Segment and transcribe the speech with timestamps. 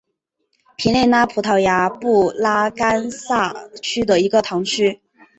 [0.77, 3.53] 皮内拉是葡萄牙布拉干萨
[3.83, 4.99] 区的一个堂区。